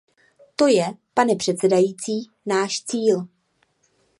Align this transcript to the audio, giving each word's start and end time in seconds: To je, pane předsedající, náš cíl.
To 0.55 0.67
je, 0.67 0.87
pane 1.13 1.35
předsedající, 1.35 2.15
náš 2.45 2.83
cíl. 2.83 3.27